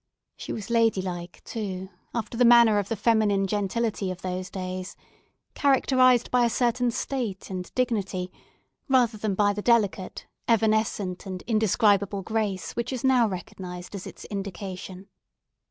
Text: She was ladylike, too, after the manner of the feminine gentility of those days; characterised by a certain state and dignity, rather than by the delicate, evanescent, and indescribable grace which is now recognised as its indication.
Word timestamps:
She 0.35 0.51
was 0.51 0.71
ladylike, 0.71 1.43
too, 1.45 1.89
after 2.11 2.35
the 2.35 2.43
manner 2.43 2.79
of 2.79 2.89
the 2.89 2.95
feminine 2.95 3.45
gentility 3.45 4.09
of 4.09 4.23
those 4.23 4.49
days; 4.49 4.95
characterised 5.53 6.31
by 6.31 6.43
a 6.43 6.49
certain 6.49 6.89
state 6.89 7.51
and 7.51 7.71
dignity, 7.75 8.31
rather 8.89 9.19
than 9.19 9.35
by 9.35 9.53
the 9.53 9.61
delicate, 9.61 10.25
evanescent, 10.47 11.27
and 11.27 11.43
indescribable 11.43 12.23
grace 12.23 12.71
which 12.75 12.91
is 12.91 13.03
now 13.03 13.27
recognised 13.27 13.93
as 13.93 14.07
its 14.07 14.25
indication. 14.25 15.07